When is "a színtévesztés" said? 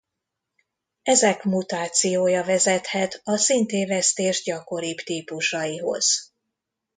3.23-4.43